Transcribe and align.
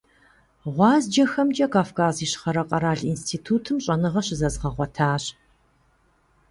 ГъуазджэхэмкӀэ 0.75 1.67
Кавказ 1.73 2.15
Ищхъэрэ 2.25 2.63
къэрал 2.69 2.99
институтым 3.13 3.77
щӀэныгъэ 3.83 4.21
щызэзгъэгъуэтащ. 4.25 5.23